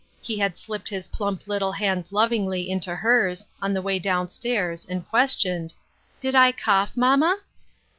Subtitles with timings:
[0.19, 4.83] He had slipped his plump little hand lovingly into hers, on the way down stairs,
[4.89, 5.75] and questioned,
[6.19, 7.37] "Did I cough, mamma?"